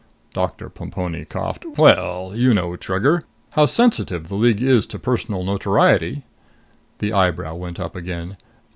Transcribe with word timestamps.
Doctor 0.33 0.67
Plemponi 0.67 1.25
coughed. 1.29 1.63
"Well, 1.77 2.31
you 2.33 2.55
know, 2.55 2.75
Trigger, 2.75 3.23
how 3.51 3.67
sensitive 3.67 4.29
the 4.29 4.35
League 4.35 4.63
is 4.63 4.87
to 4.87 4.97
personal 4.97 5.43
notoriety." 5.43 6.23
The 6.97 7.13
eyebrow 7.13 7.53
went 7.53 7.79
up 7.79 7.95
again. 7.95 8.35